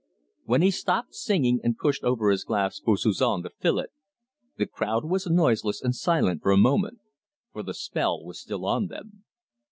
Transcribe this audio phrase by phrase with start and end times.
[0.45, 3.91] When he stopped singing and pushed over his glass for Suzon to fill it,
[4.57, 7.01] the crowd were noiseless and silent for a moment,
[7.53, 9.25] for the spell was still on them.